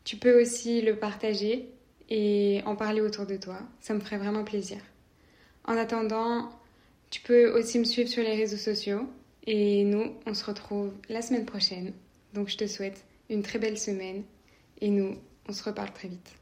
Tu 0.03 0.17
peux 0.17 0.41
aussi 0.41 0.81
le 0.81 0.97
partager 0.97 1.69
et 2.09 2.63
en 2.65 2.75
parler 2.75 3.03
autour 3.03 3.27
de 3.27 3.37
toi. 3.37 3.59
Ça 3.81 3.93
me 3.93 4.01
ferait 4.01 4.19
vraiment 4.19 4.45
plaisir. 4.45 4.79
En 5.67 5.77
attendant, 5.77 6.49
tu 7.11 7.21
peux 7.21 7.51
aussi 7.51 7.79
me 7.79 7.85
suivre 7.85 8.09
sur 8.09 8.23
les 8.23 8.35
réseaux 8.35 8.57
sociaux 8.57 9.03
et 9.47 9.85
nous, 9.85 10.15
on 10.25 10.33
se 10.33 10.45
retrouve 10.47 10.91
la 11.11 11.21
semaine 11.21 11.45
prochaine. 11.45 11.93
Donc 12.33 12.49
je 12.49 12.57
te 12.57 12.67
souhaite 12.67 13.05
une 13.29 13.43
très 13.43 13.59
belle 13.59 13.79
semaine 13.79 14.25
et 14.81 14.91
nous, 14.91 15.17
on 15.49 15.53
se 15.53 15.63
reparle 15.63 15.93
très 15.93 16.09
vite. 16.09 16.35